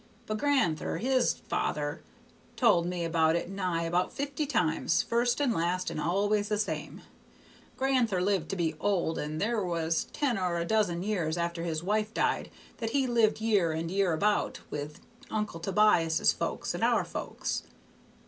[0.25, 2.01] But gran'ther, his father,
[2.55, 6.97] told me about it nigh upon fifty times, first and last, and always the same
[6.97, 7.03] way.
[7.77, 11.83] Gran'ther lived to be old, and there was ten or a dozen years after his
[11.83, 17.05] wife died that he lived year and year about with Uncle Tobias's folks and our
[17.05, 17.61] folks.